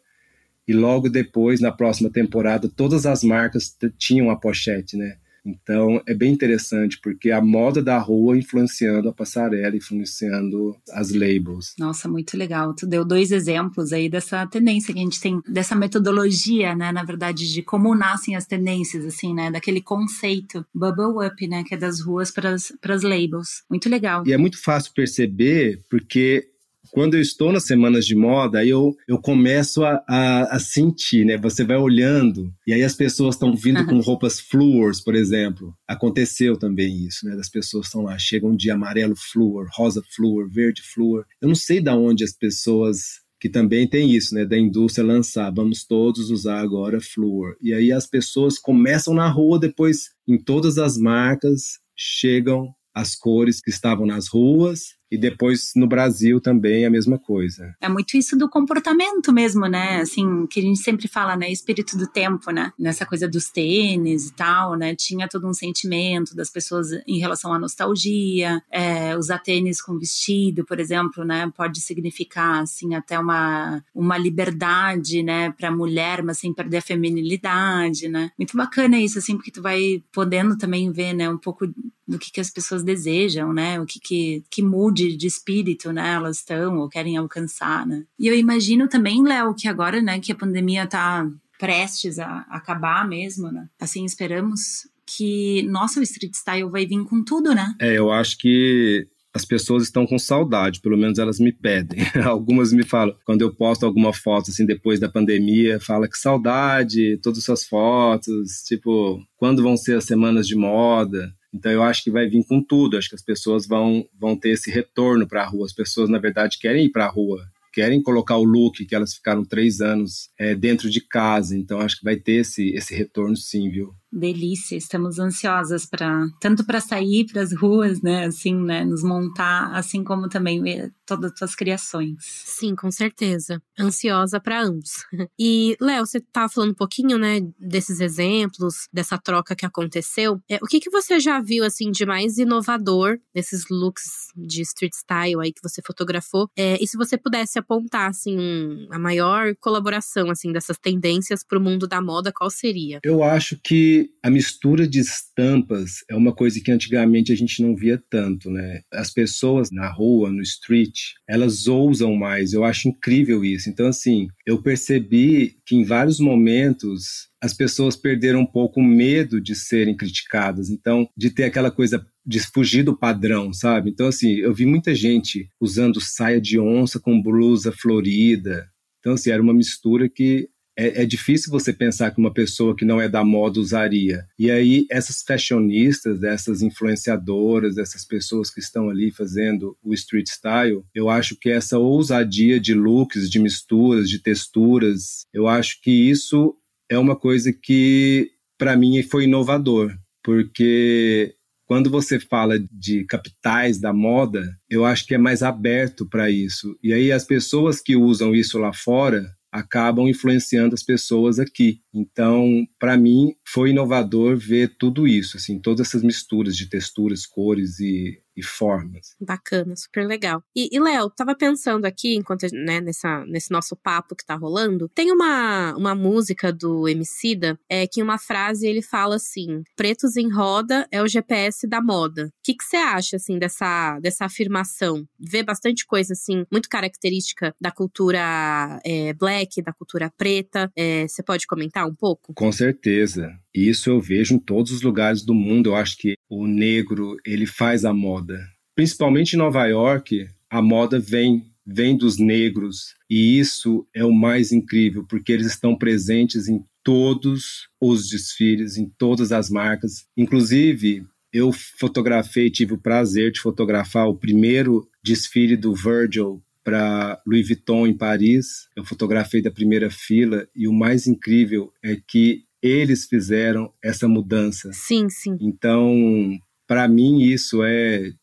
[0.67, 5.17] e logo depois, na próxima temporada, todas as marcas tinham a pochete, né?
[5.45, 11.73] Então é bem interessante porque a moda da rua influenciando a passarela, influenciando as labels.
[11.77, 12.73] Nossa, muito legal.
[12.73, 17.03] Tu deu dois exemplos aí dessa tendência que a gente tem, dessa metodologia, né, na
[17.03, 21.77] verdade, de como nascem as tendências, assim, né, daquele conceito bubble up, né, que é
[21.77, 23.63] das ruas para as labels.
[23.69, 24.23] Muito legal.
[24.25, 26.52] E é muito fácil perceber porque
[26.93, 31.25] quando eu estou nas semanas de moda, aí eu, eu começo a, a, a sentir,
[31.25, 31.37] né?
[31.37, 35.73] Você vai olhando, e aí as pessoas estão vindo com roupas fluors, por exemplo.
[35.87, 37.35] Aconteceu também isso, né?
[37.39, 41.25] As pessoas estão lá, chegam de amarelo fluor, rosa fluor, verde fluor.
[41.41, 45.51] Eu não sei da onde as pessoas que também tem isso, né, da indústria lançar,
[45.53, 47.57] vamos todos usar agora fluor.
[47.61, 53.59] E aí as pessoas começam na rua, depois em todas as marcas chegam as cores
[53.59, 57.75] que estavam nas ruas e depois no Brasil também a mesma coisa.
[57.79, 60.01] É muito isso do comportamento mesmo, né?
[60.01, 61.51] Assim, que a gente sempre fala, né?
[61.51, 62.71] Espírito do tempo, né?
[62.79, 64.95] Nessa coisa dos tênis e tal, né?
[64.95, 68.59] Tinha todo um sentimento das pessoas em relação à nostalgia.
[68.71, 71.51] É, usar tênis com vestido, por exemplo, né?
[71.55, 75.51] Pode significar, assim, até uma, uma liberdade, né?
[75.51, 78.31] Pra mulher, mas sem perder a feminilidade, né?
[78.35, 81.29] Muito bacana isso, assim, porque tu vai podendo também ver, né?
[81.29, 81.67] Um pouco
[82.07, 83.79] do que, que as pessoas desejam, né?
[83.79, 86.13] O que, que, que mude de espírito, né?
[86.13, 88.03] Elas estão ou querem alcançar, né?
[88.17, 91.27] E eu imagino também, Léo, que agora, né, que a pandemia tá
[91.59, 93.67] prestes a acabar mesmo, né?
[93.79, 94.87] Assim esperamos.
[95.05, 97.75] que, nossa, o street style vai vir com tudo, né?
[97.79, 101.99] É, eu acho que as pessoas estão com saudade, pelo menos elas me pedem.
[102.23, 107.17] Algumas me falam, quando eu posto alguma foto assim depois da pandemia, fala que saudade,
[107.17, 111.33] todas as suas fotos, tipo, quando vão ser as semanas de moda?
[111.53, 114.49] Então eu acho que vai vir com tudo, acho que as pessoas vão, vão ter
[114.49, 115.65] esse retorno para a rua.
[115.65, 119.15] As pessoas, na verdade, querem ir para a rua, querem colocar o look que elas
[119.15, 121.57] ficaram três anos é, dentro de casa.
[121.57, 123.93] Então acho que vai ter esse, esse retorno sim, viu?
[124.13, 129.71] Delícia, estamos ansiosas para tanto para sair para as ruas, né, assim, né, nos montar,
[129.73, 132.15] assim como também ver todas as suas criações.
[132.19, 133.61] Sim, com certeza.
[133.77, 135.05] Ansiosa para ambos.
[135.39, 140.39] E Léo, você estava falando um pouquinho, né, desses exemplos, dessa troca que aconteceu.
[140.49, 144.93] É, o que que você já viu assim de mais inovador nesses looks de street
[144.93, 146.49] style aí que você fotografou?
[146.55, 151.57] É, e se você pudesse apontar assim um, a maior colaboração assim dessas tendências para
[151.57, 152.99] o mundo da moda, qual seria?
[153.03, 157.75] Eu acho que a mistura de estampas é uma coisa que antigamente a gente não
[157.75, 158.81] via tanto, né?
[158.91, 162.53] As pessoas na rua, no street, elas ousam mais.
[162.53, 163.69] Eu acho incrível isso.
[163.69, 169.41] Então, assim, eu percebi que em vários momentos as pessoas perderam um pouco o medo
[169.41, 170.69] de serem criticadas.
[170.69, 173.89] Então, de ter aquela coisa de fugir do padrão, sabe?
[173.89, 178.65] Então, assim, eu vi muita gente usando saia de onça com blusa florida.
[178.99, 182.85] Então, assim, era uma mistura que é, é, difícil você pensar que uma pessoa que
[182.85, 184.25] não é da moda usaria.
[184.37, 190.83] E aí, essas fashionistas, essas influenciadoras, essas pessoas que estão ali fazendo o street style,
[190.93, 196.55] eu acho que essa ousadia de looks, de misturas, de texturas, eu acho que isso
[196.89, 203.93] é uma coisa que, para mim, foi inovador, porque quando você fala de capitais da
[203.93, 206.77] moda, eu acho que é mais aberto para isso.
[206.83, 211.79] E aí, as pessoas que usam isso lá fora acabam influenciando as pessoas aqui.
[211.93, 217.79] Então, para mim, foi inovador ver tudo isso, assim, todas essas misturas de texturas, cores
[217.79, 219.15] e e formas.
[219.19, 220.43] Bacana, super legal.
[220.55, 224.89] E, e Léo, tava pensando aqui, enquanto, né, nessa, nesse nosso papo que tá rolando,
[224.89, 230.31] tem uma, uma música do Emicida, é que uma frase ele fala assim, pretos em
[230.31, 232.27] roda é o GPS da moda.
[232.27, 235.07] O que você acha, assim, dessa, dessa afirmação?
[235.19, 240.71] Vê bastante coisa, assim, muito característica da cultura é, black, da cultura preta.
[240.75, 242.33] Você é, pode comentar um pouco?
[242.33, 243.31] Com certeza.
[243.53, 245.69] Isso eu vejo em todos os lugares do mundo.
[245.69, 248.39] Eu acho que o negro, ele faz a moda.
[248.75, 254.51] Principalmente em Nova York, a moda vem vem dos negros e isso é o mais
[254.51, 260.05] incrível porque eles estão presentes em todos os desfiles, em todas as marcas.
[260.17, 267.47] Inclusive, eu fotografei, tive o prazer de fotografar o primeiro desfile do Virgil para Louis
[267.47, 268.67] Vuitton em Paris.
[268.75, 274.71] Eu fotografei da primeira fila e o mais incrível é que eles fizeram essa mudança.
[274.71, 275.37] Sim, sim.
[275.41, 278.13] Então, para mim, isso é,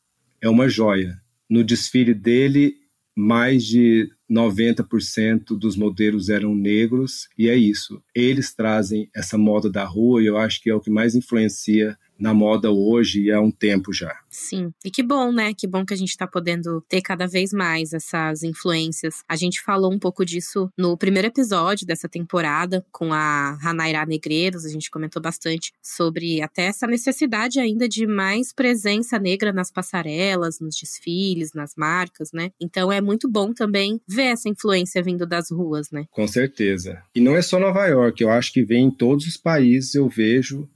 [0.40, 1.20] é uma joia.
[1.48, 2.74] No desfile dele,
[3.14, 8.02] mais de 90% dos modelos eram negros, e é isso.
[8.14, 11.98] Eles trazem essa moda da rua e eu acho que é o que mais influencia
[12.20, 14.14] na moda hoje e há um tempo já.
[14.28, 14.72] Sim.
[14.84, 15.52] E que bom, né?
[15.54, 19.24] Que bom que a gente está podendo ter cada vez mais essas influências.
[19.28, 24.64] A gente falou um pouco disso no primeiro episódio dessa temporada com a Hanaira Negreiros.
[24.64, 30.60] A gente comentou bastante sobre até essa necessidade ainda de mais presença negra nas passarelas,
[30.60, 32.52] nos desfiles, nas marcas, né?
[32.60, 36.04] Então é muito bom também ver essa influência vindo das ruas, né?
[36.10, 37.02] Com certeza.
[37.14, 40.08] E não é só Nova York, eu acho que vem em todos os países, eu
[40.08, 40.68] vejo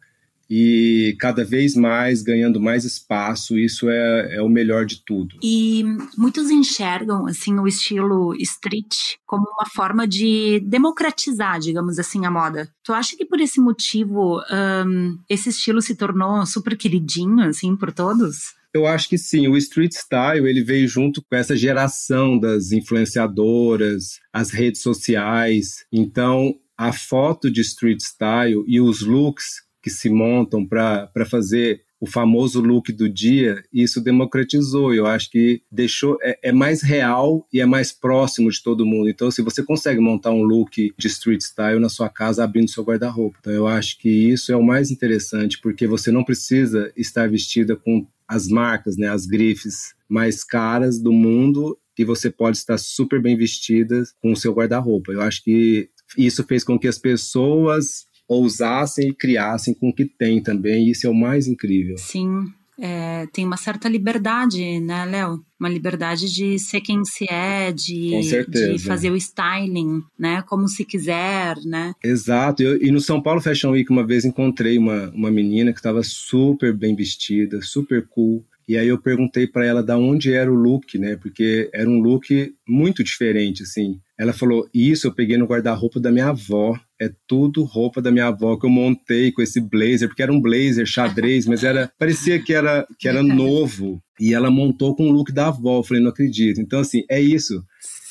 [0.48, 5.36] e cada vez mais ganhando mais espaço, isso é, é o melhor de tudo.
[5.42, 5.84] E
[6.16, 12.68] muitos enxergam assim o estilo street como uma forma de democratizar, digamos assim, a moda.
[12.82, 14.40] Tu acha que por esse motivo
[14.86, 18.54] um, esse estilo se tornou super queridinho assim por todos?
[18.72, 24.18] Eu acho que sim, o street style ele veio junto com essa geração das influenciadoras,
[24.32, 25.86] as redes sociais.
[25.92, 32.06] Então, a foto de street style e os looks que se montam para fazer o
[32.06, 34.94] famoso look do dia, isso democratizou.
[34.94, 39.10] Eu acho que deixou é, é, mais real e é mais próximo de todo mundo.
[39.10, 42.82] Então, se você consegue montar um look de street style na sua casa abrindo seu
[42.82, 47.28] guarda-roupa, então eu acho que isso é o mais interessante, porque você não precisa estar
[47.28, 52.78] vestida com as marcas, né, as grifes mais caras do mundo e você pode estar
[52.78, 55.12] super bem vestida com o seu guarda-roupa.
[55.12, 60.04] Eu acho que isso fez com que as pessoas ousassem e criassem com o que
[60.04, 61.96] tem também, isso é o mais incrível.
[61.98, 62.46] Sim,
[62.78, 65.44] é, tem uma certa liberdade, né, Léo?
[65.58, 70.42] Uma liberdade de ser quem se é, de, de fazer o styling, né?
[70.42, 71.94] Como se quiser, né?
[72.02, 72.62] Exato.
[72.62, 76.02] Eu, e no São Paulo Fashion Week, uma vez encontrei uma, uma menina que estava
[76.02, 78.44] super bem vestida, super cool.
[78.68, 81.16] E aí eu perguntei para ela da onde era o look, né?
[81.16, 84.00] Porque era um look muito diferente, assim.
[84.18, 86.78] Ela falou: Isso eu peguei no guarda-roupa da minha avó.
[87.00, 90.40] É tudo roupa da minha avó que eu montei com esse blazer, porque era um
[90.40, 94.00] blazer xadrez, mas era parecia que era, que era novo.
[94.20, 95.78] E ela montou com o look da avó.
[95.78, 96.60] Eu falei: Não acredito.
[96.60, 97.62] Então, assim, é isso.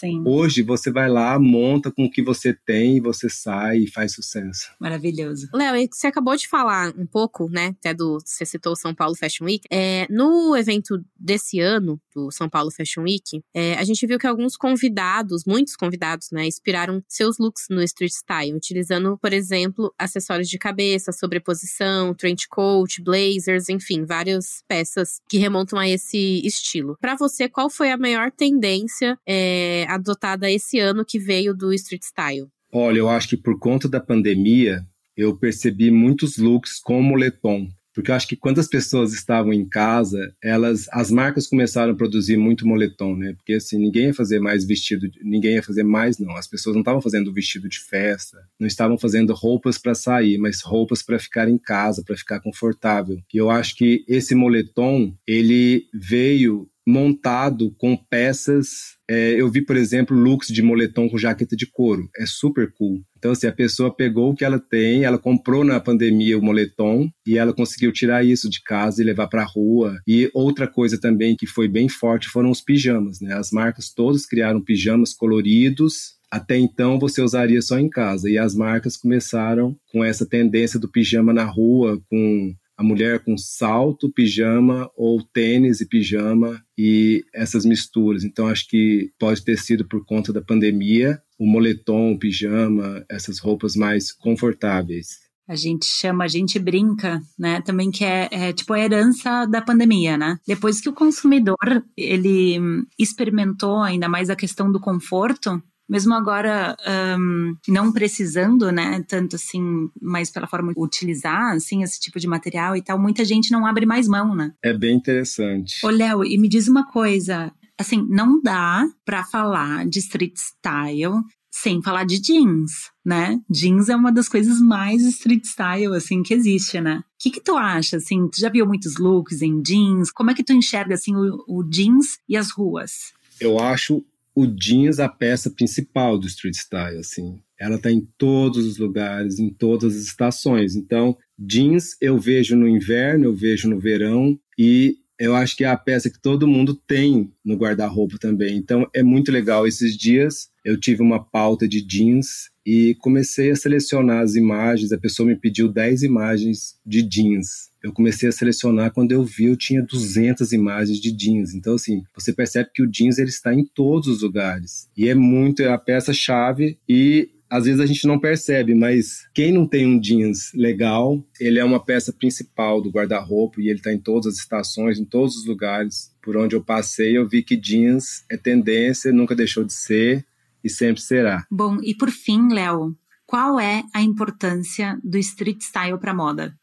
[0.04, 0.22] Sim.
[0.26, 4.70] Hoje você vai lá, monta com o que você tem, você sai e faz sucesso.
[4.78, 5.48] Maravilhoso.
[5.54, 9.16] Léo, você acabou de falar um pouco, né, até do, você citou o São Paulo
[9.16, 9.66] Fashion Week.
[9.72, 14.28] É, no evento desse ano, do São Paulo Fashion Week, é, a gente viu que
[14.28, 20.50] alguns convidados, muitos convidados, né, inspiraram seus looks no street style, utilizando, por exemplo, acessórios
[20.50, 26.98] de cabeça, sobreposição, trench coat, blazers, enfim, várias peças que remontam a esse estilo.
[27.00, 32.04] Para você, qual foi a maior tendência é, adotada esse ano que veio do street
[32.04, 32.48] style?
[32.72, 37.68] Olha, eu acho que por conta da pandemia, eu percebi muitos looks com moletom.
[37.94, 41.96] Porque eu acho que quando as pessoas estavam em casa, elas, as marcas começaram a
[41.96, 43.34] produzir muito moletom, né?
[43.34, 46.36] Porque assim, ninguém ia fazer mais vestido, ninguém ia fazer mais, não.
[46.36, 50.62] As pessoas não estavam fazendo vestido de festa, não estavam fazendo roupas para sair, mas
[50.62, 53.20] roupas para ficar em casa, para ficar confortável.
[53.32, 58.98] E eu acho que esse moletom, ele veio montado com peças.
[59.10, 62.10] É, eu vi, por exemplo, looks de moletom com jaqueta de couro.
[62.18, 63.02] É super cool.
[63.18, 67.10] Então, assim, a pessoa pegou o que ela tem, ela comprou na pandemia o moletom
[67.26, 69.98] e ela conseguiu tirar isso de casa e levar para a rua.
[70.08, 73.34] E outra coisa também que foi bem forte foram os pijamas, né?
[73.34, 78.28] As marcas todas criaram pijamas coloridos até então você usaria só em casa.
[78.28, 83.38] E as marcas começaram com essa tendência do pijama na rua, com a mulher com
[83.38, 88.24] salto, pijama ou tênis e pijama e essas misturas.
[88.24, 93.40] Então acho que pode ter sido por conta da pandemia, o moletom, o pijama, essas
[93.40, 95.24] roupas mais confortáveis.
[95.48, 97.62] A gente chama, a gente brinca, né?
[97.62, 100.38] Também que é, é, tipo a herança da pandemia, né?
[100.48, 102.58] Depois que o consumidor ele
[102.98, 106.76] experimentou ainda mais a questão do conforto, mesmo agora
[107.20, 112.28] um, não precisando, né, tanto assim, mais pela forma de utilizar, assim, esse tipo de
[112.28, 114.54] material e tal, muita gente não abre mais mão, né?
[114.64, 115.86] É bem interessante.
[115.86, 121.22] Ô, Léo, e me diz uma coisa, assim, não dá para falar de street style
[121.56, 123.40] sem falar de jeans, né?
[123.48, 126.98] Jeans é uma das coisas mais street style, assim, que existe, né?
[126.98, 128.28] O que que tu acha, assim?
[128.28, 130.12] Tu já viu muitos looks em jeans?
[130.12, 133.14] Como é que tu enxerga, assim, o, o jeans e as ruas?
[133.40, 134.04] Eu acho
[134.36, 137.40] o jeans a peça principal do street style, assim.
[137.60, 140.76] Ela tá em todos os lugares, em todas as estações.
[140.76, 145.68] Então, jeans eu vejo no inverno, eu vejo no verão e eu acho que é
[145.68, 148.58] a peça que todo mundo tem no guarda-roupa também.
[148.58, 149.66] Então, é muito legal.
[149.66, 154.92] Esses dias eu tive uma pauta de jeans e comecei a selecionar as imagens.
[154.92, 157.70] A pessoa me pediu 10 imagens de jeans.
[157.84, 161.54] Eu comecei a selecionar quando eu vi, eu tinha 200 imagens de jeans.
[161.54, 164.88] Então, assim, você percebe que o jeans ele está em todos os lugares.
[164.96, 169.52] E é muito é a peça-chave e às vezes a gente não percebe, mas quem
[169.52, 173.94] não tem um jeans legal, ele é uma peça principal do guarda-roupa e ele está
[173.94, 176.12] em todas as estações, em todos os lugares.
[176.20, 180.26] Por onde eu passei, eu vi que jeans é tendência, nunca deixou de ser
[180.64, 181.46] e sempre será.
[181.52, 182.96] Bom, e por fim, Léo,
[183.28, 186.58] qual é a importância do street style para moda?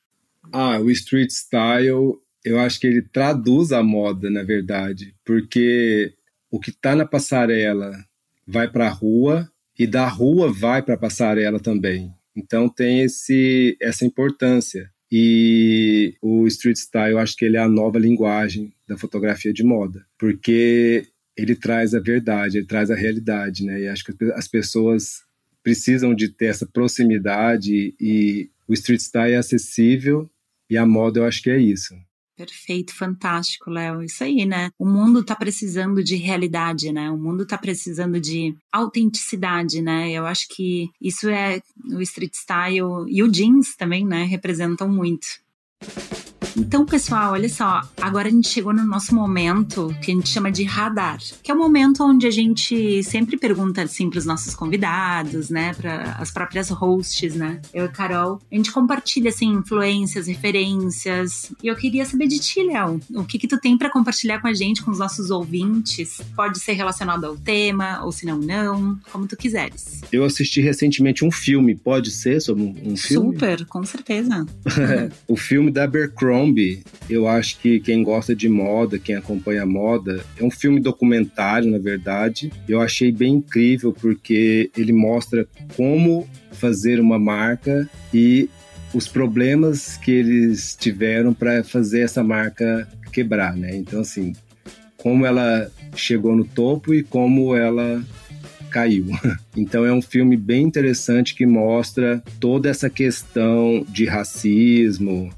[0.52, 6.14] Ah, o street style, eu acho que ele traduz a moda, na verdade, porque
[6.50, 7.92] o que está na passarela
[8.46, 12.12] vai para a rua e da rua vai para a passarela também.
[12.34, 14.90] Então tem esse essa importância.
[15.12, 19.64] E o street style, eu acho que ele é a nova linguagem da fotografia de
[19.64, 21.04] moda, porque
[21.36, 23.80] ele traz a verdade, ele traz a realidade, né?
[23.80, 25.22] E acho que as pessoas
[25.62, 30.30] precisam de ter essa proximidade e o street style é acessível
[30.70, 31.92] e a moda eu acho que é isso.
[32.36, 34.02] Perfeito, fantástico, Léo.
[34.02, 34.70] Isso aí, né?
[34.78, 37.10] O mundo tá precisando de realidade, né?
[37.10, 40.10] O mundo tá precisando de autenticidade, né?
[40.12, 41.60] Eu acho que isso é
[41.92, 42.78] o street style
[43.08, 44.22] e o jeans também, né?
[44.22, 45.26] Representam muito.
[46.60, 50.52] Então, pessoal, olha só, agora a gente chegou no nosso momento que a gente chama
[50.52, 54.54] de radar, que é o momento onde a gente sempre pergunta assim para os nossos
[54.54, 57.62] convidados, né, para as próprias hosts, né?
[57.72, 61.50] Eu e Carol, a gente compartilha assim influências, referências.
[61.62, 64.46] E eu queria saber de ti, Léo, o que que tu tem para compartilhar com
[64.46, 66.20] a gente, com os nossos ouvintes?
[66.36, 70.02] Pode ser relacionado ao tema ou se não não, como tu quiseres.
[70.12, 73.32] Eu assisti recentemente um filme, pode ser sobre um, um filme?
[73.32, 74.46] Super, com certeza.
[75.26, 76.49] o filme da Abercrombie
[77.08, 81.78] Eu acho que quem gosta de moda, quem acompanha moda, é um filme documentário, na
[81.78, 82.52] verdade.
[82.68, 85.46] Eu achei bem incrível porque ele mostra
[85.76, 88.48] como fazer uma marca e
[88.92, 93.76] os problemas que eles tiveram para fazer essa marca quebrar, né?
[93.76, 94.32] Então, assim,
[94.96, 98.02] como ela chegou no topo e como ela
[98.70, 99.06] caiu.
[99.56, 105.28] Então é um filme bem interessante que mostra toda essa questão de racismo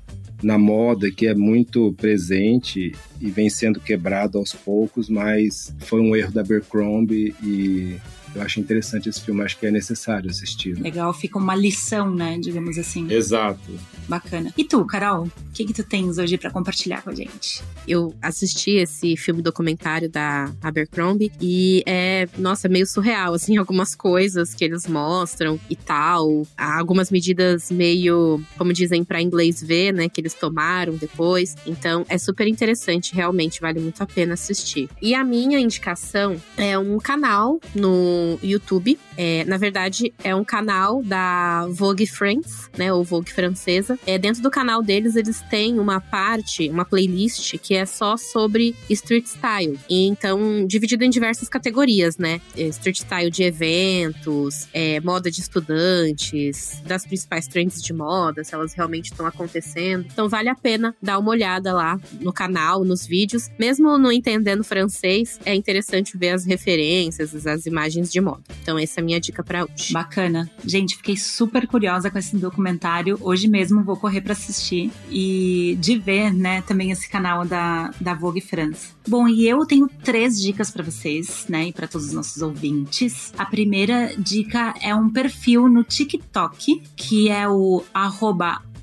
[0.42, 6.16] na moda que é muito presente e vem sendo quebrado aos poucos, mas foi um
[6.16, 7.96] erro da Abercrombie e
[8.34, 10.74] eu acho interessante esse filme, acho que é necessário assistir.
[10.74, 10.82] Né?
[10.84, 13.10] Legal, fica uma lição, né, digamos assim.
[13.10, 13.60] Exato.
[14.08, 14.52] Bacana.
[14.56, 17.62] E tu, Carol, o que que tu tens hoje para compartilhar com a gente?
[17.86, 24.54] Eu assisti esse filme documentário da Abercrombie e é, nossa, meio surreal, assim, algumas coisas
[24.54, 26.46] que eles mostram e tal.
[26.56, 31.54] Algumas medidas meio, como dizem para inglês ver, né, que eles tomaram depois.
[31.66, 34.88] Então, é super interessante, realmente vale muito a pena assistir.
[35.00, 38.98] E a minha indicação é um canal no YouTube.
[39.16, 42.92] É, na verdade, é um canal da Vogue France, né?
[42.92, 43.98] Ou Vogue francesa.
[44.06, 48.74] É, dentro do canal deles, eles têm uma parte, uma playlist que é só sobre
[48.88, 49.78] street style.
[49.88, 52.40] E, então, dividido em diversas categorias, né?
[52.56, 58.54] É, street style de eventos, é, moda de estudantes, das principais trends de moda, se
[58.54, 60.06] elas realmente estão acontecendo.
[60.10, 63.50] Então, vale a pena dar uma olhada lá no canal, nos vídeos.
[63.58, 68.42] Mesmo não entendendo francês, é interessante ver as referências, as imagens de moda.
[68.62, 69.92] Então, essa é a minha dica para hoje.
[69.92, 70.50] Bacana.
[70.64, 73.18] Gente, fiquei super curiosa com esse documentário.
[73.20, 78.14] Hoje mesmo vou correr para assistir e de ver, né, também esse canal da, da
[78.14, 78.92] Vogue France.
[79.08, 83.32] Bom, e eu tenho três dicas para vocês, né, e para todos os nossos ouvintes.
[83.36, 87.82] A primeira dica é um perfil no TikTok, que é o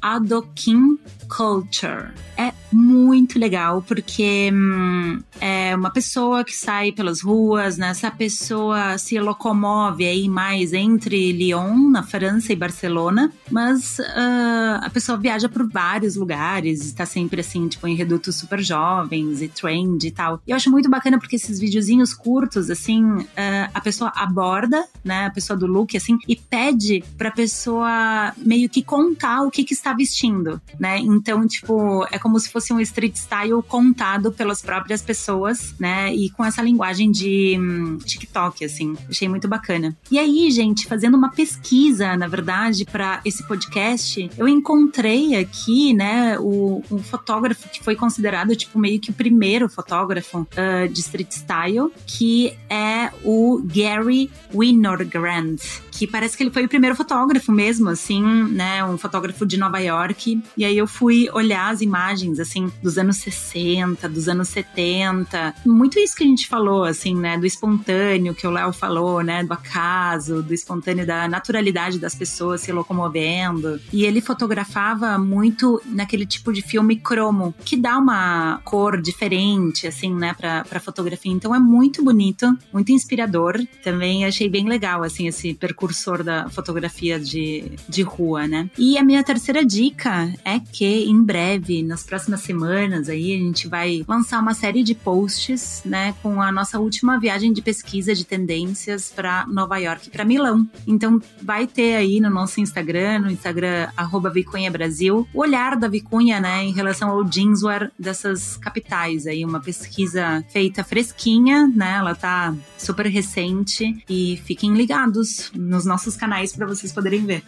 [0.02, 0.98] Adoquim
[1.28, 2.12] Culture.
[2.38, 7.90] É muito legal porque hum, é uma pessoa que sai pelas ruas, né?
[7.90, 14.90] Essa pessoa se locomove aí mais entre Lyon, na França, e Barcelona, mas uh, a
[14.90, 20.06] pessoa viaja por vários lugares, está sempre assim, tipo, em redutos super jovens e trend
[20.06, 20.42] e tal.
[20.48, 23.26] Eu acho muito bacana porque esses videozinhos curtos, assim, uh,
[23.74, 25.26] a pessoa aborda, né?
[25.26, 29.74] A pessoa do look, assim, e pede pra pessoa meio que contar o que, que
[29.74, 31.00] está vestindo, né?
[31.00, 36.14] Então, tipo, é como se fosse um street style contado pelas próprias pessoas, né?
[36.14, 38.96] E com essa linguagem de hum, TikTok, assim.
[39.10, 39.96] Achei muito bacana.
[40.12, 46.38] E aí, gente, fazendo uma pesquisa, na verdade, para esse podcast, eu encontrei aqui, né,
[46.40, 51.92] o, fotógrafo que foi considerado, tipo, meio que o primeiro fotógrafo uh, de street style,
[52.06, 55.58] que é o Gary Winogrand,
[55.92, 58.84] que parece que ele foi o primeiro fotógrafo mesmo, assim, né?
[58.84, 60.42] Um fotógrafo de Nova York.
[60.56, 65.56] E aí eu fui olhar as imagens, assim, dos anos 60, dos anos 70.
[65.66, 67.38] Muito isso que a gente falou, assim, né?
[67.38, 69.44] Do espontâneo que o Léo falou, né?
[69.44, 73.80] Do acaso, do espontâneo, da naturalidade das pessoas se locomovendo.
[73.92, 80.14] E ele fotografava muito naquele tipo de filme cromo, que dá uma cor diferente, assim,
[80.14, 80.34] né?
[80.34, 81.32] Pra, pra fotografia.
[81.32, 83.60] Então é muito bonito, muito inspirador.
[83.84, 88.70] Também achei bem legal, assim, esse percurso precursor da fotografia de, de rua, né?
[88.78, 93.68] E a minha terceira dica é que em breve, nas próximas semanas, aí a gente
[93.68, 98.26] vai lançar uma série de posts, né, com a nossa última viagem de pesquisa de
[98.26, 100.68] tendências para Nova York, para Milão.
[100.86, 103.90] Então vai ter aí no nosso Instagram, no Instagram
[104.30, 109.60] Vicunha Brasil, o olhar da Vicunha, né, em relação ao jeanswear dessas capitais aí, uma
[109.60, 111.98] pesquisa feita fresquinha, né?
[112.00, 117.44] Ela tá super recente e fiquem ligados no nos nossos canais para vocês poderem ver.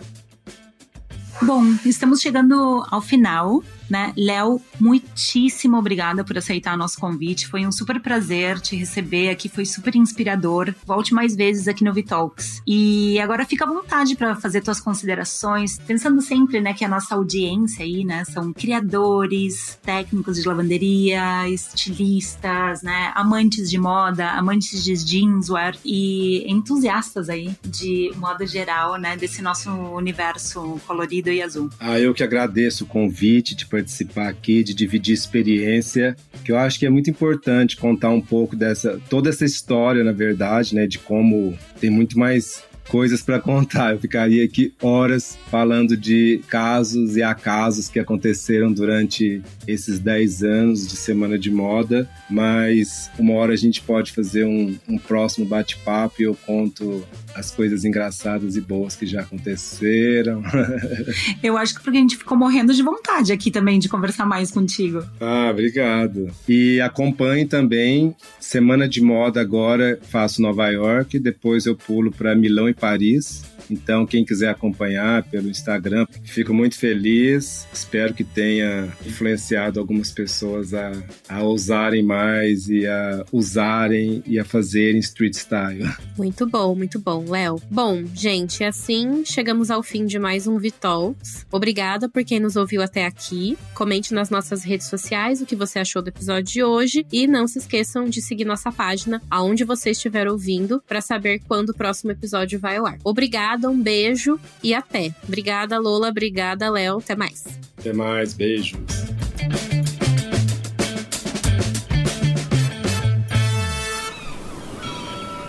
[1.43, 4.13] Bom, estamos chegando ao final né?
[4.17, 7.47] Léo, muitíssimo obrigada por aceitar nosso convite.
[7.47, 10.73] Foi um super prazer te receber aqui, foi super inspirador.
[10.85, 12.61] Volte mais vezes aqui no Vitalks.
[12.65, 17.15] E agora fica à vontade para fazer tuas considerações, pensando sempre, né, que a nossa
[17.15, 24.95] audiência aí, né, são criadores, técnicos de lavanderia, estilistas, né, amantes de moda, amantes de
[24.95, 31.69] jeanswear e entusiastas aí de moda geral, né, desse nosso universo colorido e azul.
[31.79, 36.15] Ah, eu que agradeço o convite de participar aqui, de dividir experiência,
[36.45, 40.11] que eu acho que é muito importante contar um pouco dessa, toda essa história, na
[40.11, 43.93] verdade, né, de como tem muito mais coisas para contar.
[43.93, 50.85] Eu ficaria aqui horas falando de casos e acasos que aconteceram durante esses 10 anos
[50.85, 56.15] de Semana de Moda, mas uma hora a gente pode fazer um, um próximo bate-papo
[56.19, 57.01] e eu conto
[57.33, 60.43] as coisas engraçadas e boas que já aconteceram.
[61.41, 64.51] Eu acho que porque a gente ficou morrendo de vontade aqui também de conversar mais
[64.51, 65.01] contigo.
[65.19, 66.29] Ah, obrigado.
[66.47, 72.67] E acompanhe também Semana de Moda agora, faço Nova York, depois eu pulo para Milão
[72.67, 73.45] e Paris.
[73.71, 77.67] Então, quem quiser acompanhar pelo Instagram, fico muito feliz.
[77.73, 80.91] Espero que tenha influenciado algumas pessoas a,
[81.29, 85.89] a ousarem mais e a usarem e a fazerem street style.
[86.17, 87.61] Muito bom, muito bom, Léo.
[87.69, 91.45] Bom, gente, assim chegamos ao fim de mais um Vitalks.
[91.51, 93.57] Obrigada por quem nos ouviu até aqui.
[93.73, 97.47] Comente nas nossas redes sociais o que você achou do episódio de hoje e não
[97.47, 102.11] se esqueçam de seguir nossa página aonde você estiver ouvindo para saber quando o próximo
[102.11, 102.97] episódio vai ao ar.
[103.03, 105.13] Obrigada Obrigada, um beijo e até.
[105.23, 106.09] Obrigada, Lola.
[106.09, 106.97] Obrigada, Léo.
[106.97, 107.45] Até mais.
[107.77, 108.33] Até mais.
[108.33, 108.79] Beijos.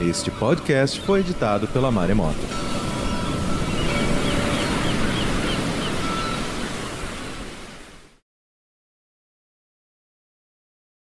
[0.00, 2.71] Este podcast foi editado pela Maremoto.